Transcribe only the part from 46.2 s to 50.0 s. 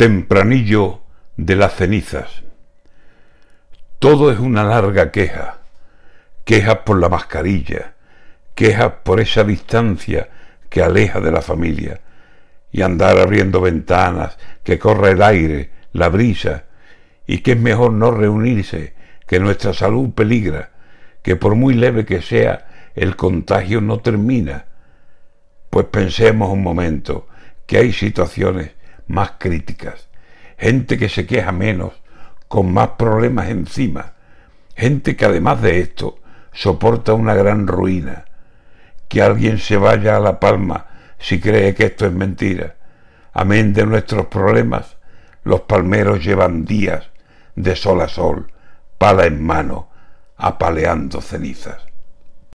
llevan días de sol a sol, pala en mano,